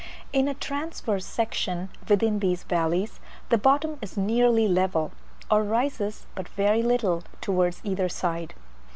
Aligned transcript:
In 0.33 0.47
a 0.47 0.55
transverse 0.55 1.27
section 1.27 1.89
within 2.09 2.39
these 2.39 2.63
valleys, 2.63 3.19
the 3.49 3.57
bottom 3.59 3.99
is 4.01 4.17
nearly 4.17 4.67
level, 4.67 5.11
or 5.51 5.61
rises 5.63 6.25
but 6.33 6.49
very 6.49 6.81
little 6.81 7.21
towards 7.39 7.81
either 7.83 8.09
side. 8.09 8.55